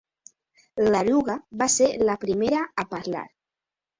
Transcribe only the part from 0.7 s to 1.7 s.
L'eruga va